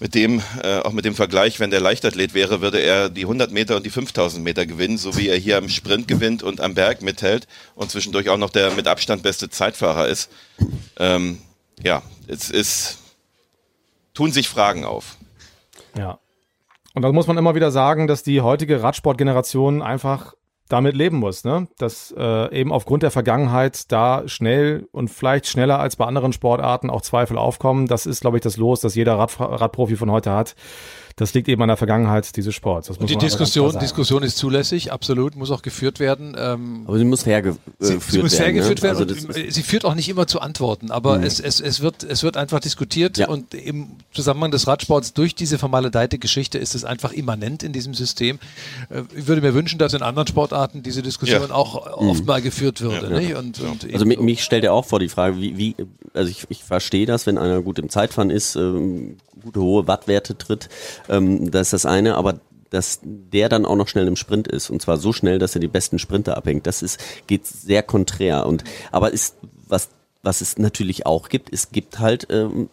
[0.00, 3.52] mit dem, äh, auch mit dem Vergleich, wenn der Leichtathlet wäre, würde er die 100
[3.52, 6.74] Meter und die 5000 Meter gewinnen, so wie er hier am Sprint gewinnt und am
[6.74, 10.30] Berg mithält und zwischendurch auch noch der mit Abstand beste Zeitfahrer ist.
[10.98, 11.42] Ähm,
[11.82, 12.98] ja, es ist,
[14.14, 15.16] tun sich Fragen auf.
[15.94, 16.18] Ja.
[16.94, 20.34] Und da muss man immer wieder sagen, dass die heutige Radsportgeneration einfach
[20.68, 21.68] damit leben muss, ne?
[21.78, 26.88] Dass äh, eben aufgrund der Vergangenheit da schnell und vielleicht schneller als bei anderen Sportarten
[26.88, 27.86] auch Zweifel aufkommen.
[27.86, 30.54] Das ist, glaube ich, das Los, das jeder Rad Radprofi von heute hat
[31.16, 32.90] das liegt eben an der Vergangenheit dieses Sports.
[32.90, 36.36] und die Diskussion, Diskussion ist zulässig, absolut, muss auch geführt werden.
[36.38, 38.82] Ähm, aber sie muss fair geführt äh, sie, sie muss fair geführt ne?
[38.82, 39.08] werden.
[39.08, 41.24] Also sie führt auch nicht immer zu Antworten, aber mhm.
[41.24, 43.28] es, es, es, wird, es wird einfach diskutiert ja.
[43.28, 47.94] und im Zusammenhang des Radsports durch diese formaledeite Geschichte ist es einfach immanent in diesem
[47.94, 48.38] System.
[48.88, 51.54] Äh, ich würde mir wünschen, dass in anderen Sportarten diese Diskussion ja.
[51.54, 52.08] auch mhm.
[52.08, 53.22] oft mal geführt würde.
[53.22, 53.38] Ja.
[53.38, 55.76] Und, und also mich stellt er auch vor die Frage, wie, wie
[56.14, 60.36] also ich, ich verstehe das, wenn einer gut im Zeitfahren ist, ähm, gute hohe Wattwerte
[60.36, 60.68] tritt,
[61.08, 64.70] ähm, das ist das eine, aber dass der dann auch noch schnell im Sprint ist
[64.70, 68.46] und zwar so schnell, dass er die besten Sprinter abhängt, das ist geht sehr konträr.
[68.46, 69.36] Und aber ist
[69.66, 69.90] was
[70.22, 72.68] was es natürlich auch gibt, es gibt halt ähm,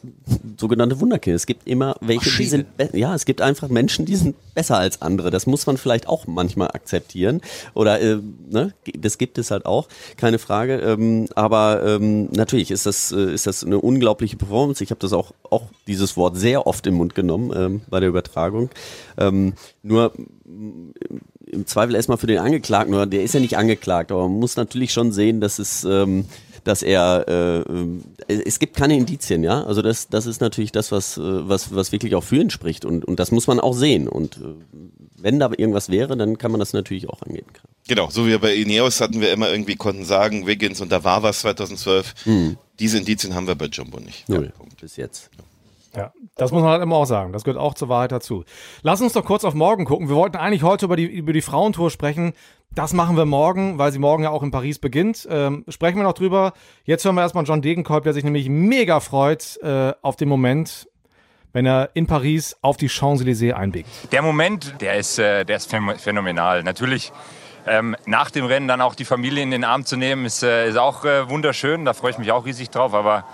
[0.57, 1.35] sogenannte Wunderkinder.
[1.35, 5.01] Es gibt immer welche, die sind, ja, es gibt einfach Menschen, die sind besser als
[5.01, 5.31] andere.
[5.31, 7.41] Das muss man vielleicht auch manchmal akzeptieren.
[7.73, 10.75] Oder äh, ne, das gibt es halt auch, keine Frage.
[10.75, 14.83] Ähm, aber ähm, natürlich ist das, äh, ist das eine unglaubliche Performance.
[14.83, 18.09] Ich habe das auch, auch dieses Wort sehr oft im Mund genommen ähm, bei der
[18.09, 18.69] Übertragung.
[19.17, 20.13] Ähm, nur
[21.51, 24.55] im Zweifel erstmal für den Angeklagten, oder der ist ja nicht angeklagt, aber man muss
[24.55, 26.25] natürlich schon sehen, dass es ähm,
[26.63, 29.63] dass er äh, äh, es gibt keine Indizien, ja.
[29.63, 32.85] Also das, das ist natürlich das, was, äh, was, was wirklich auch für ihn spricht
[32.85, 34.07] und, und das muss man auch sehen.
[34.07, 34.41] Und äh,
[35.17, 37.45] wenn da irgendwas wäre, dann kann man das natürlich auch angehen.
[37.87, 41.23] Genau, so wie bei Ineos hatten wir immer irgendwie konnten sagen, Wiggins und da war
[41.23, 42.25] was 2012.
[42.25, 42.57] Mhm.
[42.79, 44.29] Diese Indizien haben wir bei Jumbo nicht.
[44.29, 44.53] Null.
[44.57, 45.29] Ja, bis jetzt.
[45.95, 47.33] Ja, das muss man halt immer auch sagen.
[47.33, 48.45] Das gehört auch zur Wahrheit dazu.
[48.83, 50.07] Lass uns doch kurz auf morgen gucken.
[50.07, 52.33] Wir wollten eigentlich heute über die, über die Frauentour sprechen.
[52.79, 55.27] Das machen wir morgen, weil sie morgen ja auch in Paris beginnt.
[55.29, 56.53] Ähm, sprechen wir noch drüber.
[56.85, 60.87] Jetzt hören wir erstmal John Degenkolb, der sich nämlich mega freut äh, auf den Moment,
[61.51, 63.89] wenn er in Paris auf die Champs-Élysées einbiegt.
[64.13, 66.63] Der Moment, der ist, äh, der ist phänomenal.
[66.63, 67.11] Natürlich
[67.67, 70.69] ähm, nach dem Rennen dann auch die Familie in den Arm zu nehmen, ist, äh,
[70.69, 71.83] ist auch äh, wunderschön.
[71.83, 72.93] Da freue ich mich auch riesig drauf.
[72.93, 73.25] Aber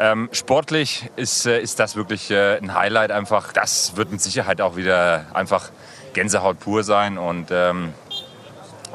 [0.00, 3.52] ähm, sportlich ist, äh, ist das wirklich äh, ein Highlight einfach.
[3.52, 5.70] Das wird mit Sicherheit auch wieder einfach
[6.14, 7.94] Gänsehaut pur sein und ähm,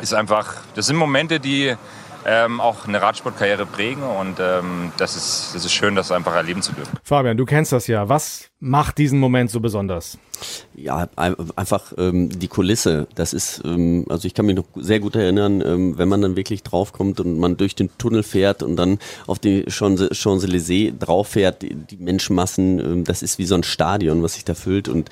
[0.01, 1.75] ist einfach, das sind Momente, die
[2.25, 6.61] ähm, auch eine Radsportkarriere prägen und ähm, das, ist, das ist schön, das einfach erleben
[6.61, 6.97] zu dürfen.
[7.03, 8.07] Fabian, du kennst das ja.
[8.07, 10.17] Was macht diesen Moment so besonders?
[10.75, 11.07] Ja,
[11.55, 13.07] einfach ähm, die Kulisse.
[13.15, 16.35] Das ist, ähm, also ich kann mich noch sehr gut erinnern, ähm, wenn man dann
[16.35, 21.61] wirklich draufkommt und man durch den Tunnel fährt und dann auf die Champs-Élysées drauf fährt,
[21.61, 25.09] die, die Menschenmassen, ähm, das ist wie so ein Stadion, was sich da füllt und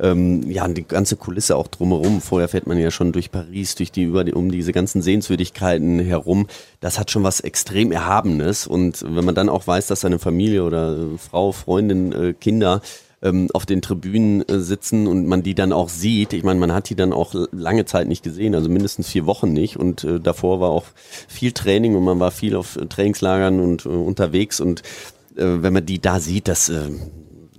[0.00, 2.20] ähm, ja, die ganze Kulisse auch drumherum.
[2.20, 6.00] Vorher fährt man ja schon durch Paris, durch die, über die, um diese ganzen Sehenswürdigkeiten
[6.00, 6.48] herum.
[6.80, 10.64] Das hat schon was extrem Erhabenes und wenn man dann auch weiß, dass seine Familie
[10.64, 12.82] oder Frau, Freundin, äh, Kinder
[13.24, 16.32] ähm, auf den Tribünen äh, sitzen und man die dann auch sieht.
[16.32, 19.52] Ich meine, man hat die dann auch lange Zeit nicht gesehen, also mindestens vier Wochen
[19.52, 19.76] nicht.
[19.76, 20.84] Und äh, davor war auch
[21.26, 24.60] viel Training und man war viel auf äh, Trainingslagern und äh, unterwegs.
[24.60, 24.82] Und
[25.36, 26.90] äh, wenn man die da sieht, das äh,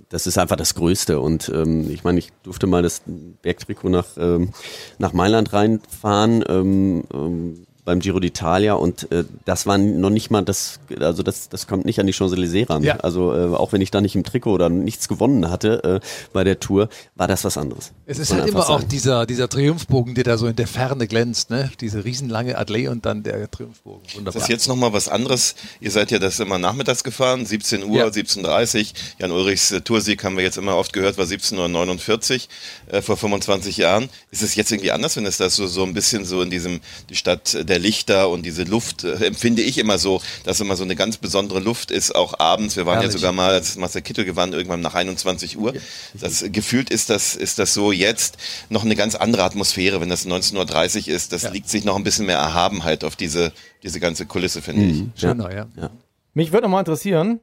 [0.08, 1.20] das ist einfach das Größte.
[1.20, 3.02] Und ähm, ich meine, ich durfte mal das
[3.42, 4.50] Bergtrikot nach, ähm,
[4.98, 6.44] nach Mailand reinfahren.
[6.48, 11.48] Ähm, ähm, beim Giro d'Italia und äh, das war noch nicht mal das, also das,
[11.48, 12.82] das kommt nicht an die Champs-Élysées ran.
[12.82, 12.96] Ja.
[12.96, 16.42] Also äh, auch wenn ich da nicht im Trikot oder nichts gewonnen hatte äh, bei
[16.42, 17.92] der Tour, war das was anderes.
[18.04, 18.72] Es ist halt immer sagen.
[18.72, 21.70] auch dieser, dieser Triumphbogen, der da so in der Ferne glänzt, ne?
[21.80, 24.02] Diese riesenlange Adlet und dann der Triumphbogen.
[24.14, 24.34] Wunderbar.
[24.34, 25.54] Das ist jetzt nochmal was anderes.
[25.80, 28.06] Ihr seid ja das immer nachmittags gefahren, 17 Uhr, ja.
[28.06, 28.86] 17.30 Uhr.
[29.20, 32.48] Jan Ulrichs äh, Toursieg haben wir jetzt immer oft gehört, war 17.49
[32.88, 34.08] Uhr äh, vor 25 Jahren.
[34.32, 36.80] Ist es jetzt irgendwie anders, wenn es das so, so ein bisschen so in diesem,
[37.10, 40.76] die Stadt der der Lichter und diese Luft äh, empfinde ich immer so, dass immer
[40.76, 42.76] so eine ganz besondere Luft ist, auch abends.
[42.76, 43.12] Wir waren Herrlich.
[43.12, 45.74] ja sogar mal, als Marcel Kittel gewann, irgendwann nach 21 Uhr.
[46.14, 48.38] Das gefühlt ist das, ist das so jetzt
[48.70, 51.32] noch eine ganz andere Atmosphäre, wenn das 19.30 Uhr ist.
[51.32, 51.50] Das ja.
[51.50, 55.12] liegt sich noch ein bisschen mehr Erhabenheit auf diese, diese ganze Kulisse, finde mhm.
[55.14, 55.20] ich.
[55.20, 55.66] Schöner, ja.
[55.76, 55.90] ja.
[56.32, 57.40] Mich würde noch mal interessieren,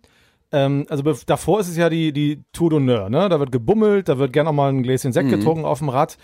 [0.52, 3.30] ähm, also davor ist es ja die, die Tour d'honneur, ne?
[3.30, 5.32] Da wird gebummelt, da wird gerne auch mal ein Gläschen Sekt mhm.
[5.32, 6.17] getrunken auf dem Rad.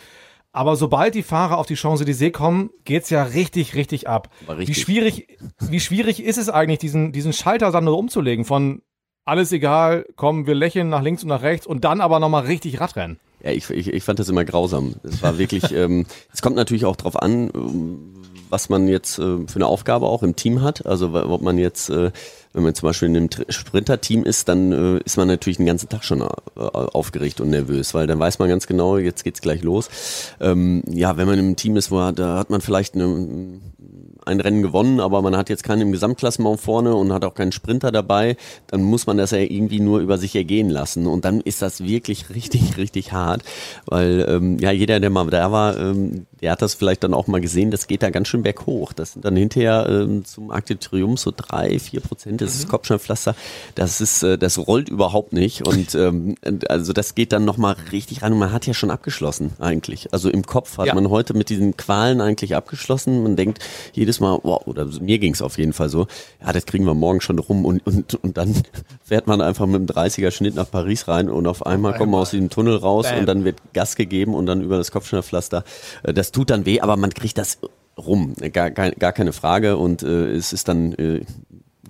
[0.52, 4.30] Aber sobald die Fahrer auf die Champs-Élysées kommen, geht's ja richtig, richtig ab.
[4.48, 4.68] Richtig.
[4.68, 8.82] Wie, schwierig, wie schwierig ist es eigentlich, diesen, diesen Schalter dann umzulegen von
[9.26, 12.80] alles egal, komm, wir lächeln nach links und nach rechts und dann aber nochmal richtig
[12.80, 13.20] Radrennen?
[13.44, 14.96] Ja, ich, ich, ich fand das immer grausam.
[15.04, 17.52] Es war wirklich, ähm, es kommt natürlich auch drauf an,
[18.50, 20.86] was man jetzt äh, für eine Aufgabe auch im Team hat.
[20.86, 22.12] Also ob man jetzt äh,
[22.54, 25.88] wenn man zum Beispiel in einem Sprinter-Team ist, dann äh, ist man natürlich den ganzen
[25.88, 29.62] Tag schon äh, aufgeregt und nervös, weil dann weiß man ganz genau, jetzt geht's gleich
[29.62, 29.90] los.
[30.40, 33.60] Ähm, ja, wenn man im Team ist, wo da hat man vielleicht eine,
[34.26, 37.52] ein Rennen gewonnen, aber man hat jetzt keinen im Gesamtklassement vorne und hat auch keinen
[37.52, 38.36] Sprinter dabei,
[38.68, 41.06] dann muss man das ja irgendwie nur über sich ergehen lassen.
[41.06, 43.44] Und dann ist das wirklich richtig, richtig hart,
[43.86, 47.28] weil ähm, ja jeder, der mal da war, ähm, der hat das vielleicht dann auch
[47.28, 48.94] mal gesehen, das geht da ganz schön berghoch.
[48.94, 52.70] Das sind dann hinterher ähm, zum Akte Triumph so drei, vier Prozent des mhm.
[52.70, 53.36] Kopfsteinpflaster.
[53.76, 55.68] Das ist, äh, das rollt überhaupt nicht.
[55.68, 56.36] Und ähm,
[56.68, 58.34] also das geht dann nochmal richtig rein.
[58.34, 60.14] Und man hat ja schon abgeschlossen eigentlich.
[60.14, 60.94] Also im Kopf hat ja.
[60.94, 63.24] man heute mit diesen Qualen eigentlich abgeschlossen.
[63.24, 63.60] Man denkt
[63.94, 66.08] jedes Mal, wow, oder mir ging es auf jeden Fall so,
[66.42, 67.66] ja, das kriegen wir morgen schon rum.
[67.66, 68.54] Und, und, und dann
[69.04, 72.18] fährt man einfach mit einem 30er Schnitt nach Paris rein und auf einmal kommen wir
[72.18, 73.20] aus diesem Tunnel raus Bam.
[73.20, 75.64] und dann wird Gas gegeben und dann über das Kopfsteinpflaster.
[76.04, 77.60] Äh, das tut dann weh, aber man kriegt das
[77.98, 81.22] rum, gar, gar, gar keine Frage und äh, es ist dann äh,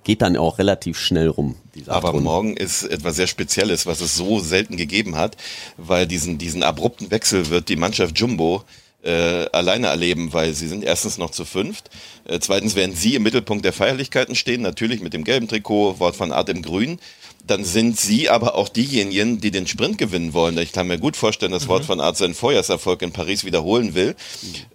[0.03, 1.55] geht dann auch relativ schnell rum.
[1.88, 5.38] Aber morgen ist etwas sehr Spezielles, was es so selten gegeben hat,
[5.77, 8.63] weil diesen, diesen abrupten Wechsel wird die Mannschaft Jumbo
[9.03, 11.89] äh, alleine erleben, weil sie sind erstens noch zu fünft.
[12.25, 16.15] Äh, zweitens werden sie im Mittelpunkt der Feierlichkeiten stehen, natürlich mit dem gelben Trikot, Wort
[16.15, 16.99] von Art im Grün.
[17.47, 20.57] Dann sind sie aber auch diejenigen, die den Sprint gewinnen wollen.
[20.57, 21.69] Ich kann mir gut vorstellen, dass mhm.
[21.69, 24.15] Wort von Art seinen Vorjahreserfolg in Paris wiederholen will.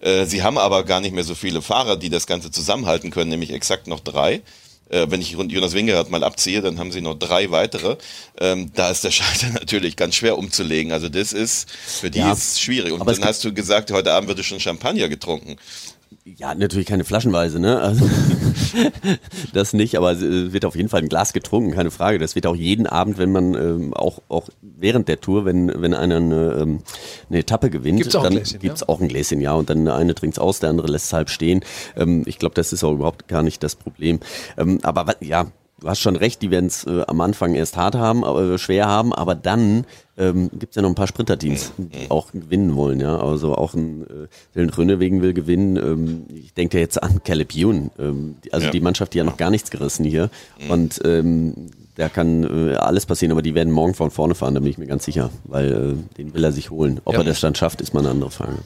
[0.01, 3.29] Äh, sie haben aber gar nicht mehr so viele Fahrer, die das Ganze zusammenhalten können,
[3.29, 4.41] nämlich exakt noch drei.
[4.95, 7.97] Äh, wenn ich Jonas Wingert mal abziehe, dann haben sie noch drei weitere.
[8.39, 10.93] Ähm, da ist der Schalter natürlich ganz schwer umzulegen.
[10.93, 12.93] Also das ist, für die ja, ist schwierig.
[12.93, 15.57] Und dann hast du gesagt, heute Abend wird schon Champagner getrunken.
[16.37, 17.79] Ja, natürlich keine Flaschenweise, ne?
[17.79, 18.09] Also,
[19.53, 22.17] das nicht, aber es wird auf jeden Fall ein Glas getrunken, keine Frage.
[22.17, 25.93] Das wird auch jeden Abend, wenn man ähm, auch, auch während der Tour, wenn, wenn
[25.93, 26.81] einer eine, ähm,
[27.29, 28.89] eine Etappe gewinnt, gibt's dann gibt es ja?
[28.89, 29.53] auch ein Gläschen, ja.
[29.53, 31.63] Und dann der eine trinkt aus, der andere lässt es halb stehen.
[31.95, 34.19] Ähm, ich glaube, das ist auch überhaupt gar nicht das Problem.
[34.57, 35.47] Ähm, aber ja,
[35.85, 38.87] du hast schon recht, die werden es äh, am Anfang erst hart haben, aber schwer
[38.87, 39.85] haben, aber dann
[40.17, 43.19] ähm, gibt es ja noch ein paar Sprinterteams, die auch gewinnen wollen, ja.
[43.19, 45.77] Also auch ein äh, Dylan Grönewegen will gewinnen.
[45.77, 48.71] Ähm, ich denke jetzt an Caleb Youn, ähm, also ja.
[48.71, 50.31] die Mannschaft, die ja noch gar nichts gerissen hier.
[50.59, 50.71] Mhm.
[50.71, 51.53] Und ähm,
[51.93, 54.79] da kann äh, alles passieren, aber die werden morgen von vorne fahren, da bin ich
[54.79, 56.99] mir ganz sicher, weil äh, den will er sich holen.
[57.05, 57.19] Ob ja.
[57.19, 58.57] er das dann schafft, ist mal eine andere Frage.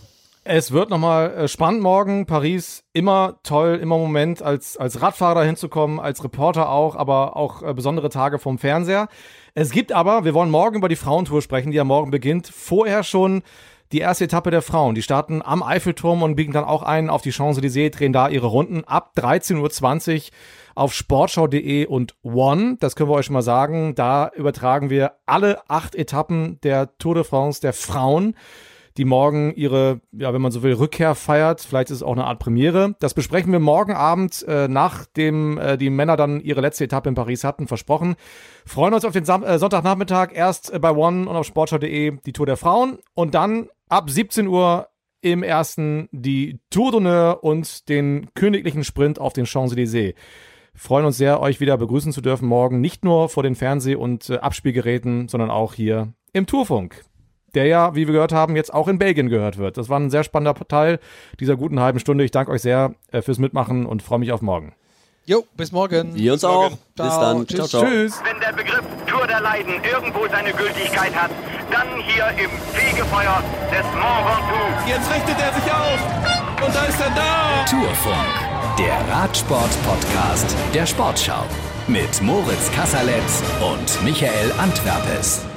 [0.52, 2.26] Es wird nochmal äh, spannend morgen.
[2.26, 7.72] Paris immer toll, immer Moment, als, als Radfahrer hinzukommen, als Reporter auch, aber auch äh,
[7.76, 9.10] besondere Tage vom Fernseher.
[9.54, 13.04] Es gibt aber, wir wollen morgen über die Frauentour sprechen, die ja morgen beginnt, vorher
[13.04, 13.44] schon
[13.92, 14.96] die erste Etappe der Frauen.
[14.96, 18.48] Die starten am Eiffelturm und biegen dann auch ein auf die Champs-Élysées, drehen da ihre
[18.48, 20.22] Runden ab 13.20 Uhr
[20.74, 22.78] auf sportschau.de und One.
[22.80, 23.94] Das können wir euch schon mal sagen.
[23.94, 28.34] Da übertragen wir alle acht Etappen der Tour de France der Frauen
[28.98, 31.62] die morgen ihre, ja, wenn man so will, Rückkehr feiert.
[31.62, 32.96] Vielleicht ist es auch eine Art Premiere.
[33.00, 37.16] Das besprechen wir morgen Abend, äh, nachdem äh, die Männer dann ihre letzte Etappe in
[37.16, 38.16] Paris hatten, versprochen.
[38.66, 42.34] Freuen uns auf den Sam äh, Sonntagnachmittag erst äh, bei One und auf sportschau.de die
[42.34, 44.88] Tour der Frauen und dann ab 17 Uhr
[45.22, 50.16] im ersten die Tour d'honneur und den königlichen Sprint auf den Champs-Élysées.
[50.74, 52.80] Freuen uns sehr, euch wieder begrüßen zu dürfen morgen.
[52.80, 57.04] Nicht nur vor den Fernseh- und äh, Abspielgeräten, sondern auch hier im Tourfunk
[57.56, 59.78] der ja, wie wir gehört haben, jetzt auch in Belgien gehört wird.
[59.78, 61.00] Das war ein sehr spannender Teil
[61.40, 62.24] dieser guten halben Stunde.
[62.24, 64.74] Ich danke euch sehr äh, fürs Mitmachen und freue mich auf morgen.
[65.26, 66.16] Jo, bis morgen.
[66.16, 66.72] Wir uns auch.
[66.72, 67.46] Bis dann.
[67.46, 67.56] Tschüss.
[67.56, 67.86] Ciao, ciao.
[67.86, 68.20] Tschüss.
[68.24, 71.30] Wenn der Begriff Tour der Leiden irgendwo seine Gültigkeit hat,
[71.72, 74.90] dann hier im Fegefeuer des Mont Ventoux.
[74.90, 77.66] Jetzt richtet er sich auf und da ist er da.
[77.70, 81.44] Tourfunk, der Radsport-Podcast der Sportschau
[81.88, 85.49] mit Moritz Kasserletz und Michael Antwerpes.